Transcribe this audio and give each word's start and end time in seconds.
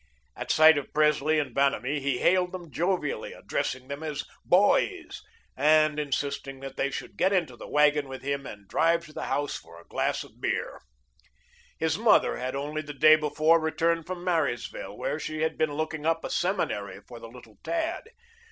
At 0.35 0.49
sight 0.49 0.79
of 0.79 0.91
Presley 0.95 1.37
and 1.37 1.53
Vanamee 1.53 1.99
he 1.99 2.17
hailed 2.17 2.53
them 2.53 2.71
jovially, 2.71 3.33
addressing 3.33 3.87
them 3.87 4.01
as 4.01 4.25
"boys," 4.43 5.21
and 5.55 5.99
insisting 5.99 6.59
that 6.61 6.75
they 6.75 6.89
should 6.89 7.15
get 7.17 7.31
into 7.31 7.55
the 7.55 7.67
wagon 7.67 8.07
with 8.07 8.23
him 8.23 8.47
and 8.47 8.67
drive 8.67 9.05
to 9.05 9.13
the 9.13 9.25
house 9.25 9.55
for 9.57 9.79
a 9.79 9.85
glass 9.85 10.23
of 10.23 10.41
beer. 10.41 10.81
His 11.77 11.99
mother 11.99 12.37
had 12.37 12.55
only 12.55 12.81
the 12.81 12.93
day 12.95 13.15
before 13.15 13.59
returned 13.59 14.07
from 14.07 14.23
Marysville, 14.23 14.97
where 14.97 15.19
she 15.19 15.41
had 15.41 15.55
been 15.55 15.73
looking 15.73 16.03
up 16.03 16.25
a 16.25 16.31
seminary 16.31 17.01
for 17.07 17.19
the 17.19 17.29
little 17.29 17.59
tad. 17.63 18.05